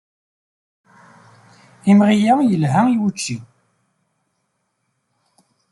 Imɣi-a 1.91 2.35
yelha 2.49 2.81
i 2.89 2.95
wucci. 3.01 3.37